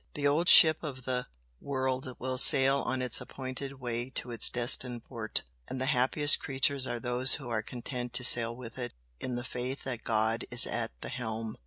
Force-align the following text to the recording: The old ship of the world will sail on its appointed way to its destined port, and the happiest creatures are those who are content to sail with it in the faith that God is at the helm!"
The 0.15 0.25
old 0.25 0.49
ship 0.49 0.81
of 0.81 1.05
the 1.05 1.27
world 1.61 2.15
will 2.17 2.39
sail 2.39 2.77
on 2.79 3.03
its 3.03 3.21
appointed 3.21 3.73
way 3.79 4.09
to 4.09 4.31
its 4.31 4.49
destined 4.49 5.03
port, 5.03 5.43
and 5.67 5.79
the 5.79 5.85
happiest 5.85 6.39
creatures 6.39 6.87
are 6.87 6.99
those 6.99 7.35
who 7.35 7.49
are 7.49 7.61
content 7.61 8.11
to 8.13 8.23
sail 8.23 8.55
with 8.55 8.79
it 8.79 8.95
in 9.19 9.35
the 9.35 9.43
faith 9.43 9.83
that 9.83 10.03
God 10.03 10.43
is 10.49 10.65
at 10.65 10.89
the 11.01 11.09
helm!" 11.09 11.55